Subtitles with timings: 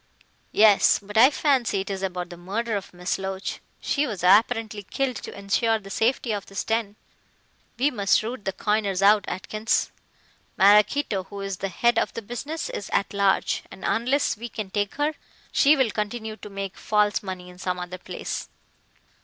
[0.51, 0.97] "Yes.
[0.97, 3.59] But I fancy it is about the murder of Miss Loach.
[3.79, 6.95] She was apparently killed to ensure the safety of this den.
[7.77, 9.91] We must root the coiners out, Atkins.
[10.57, 14.71] Maraquito, who is the head of the business, is at large, and unless we can
[14.71, 15.13] take her,
[15.51, 18.49] she will continue to make false money in some other place.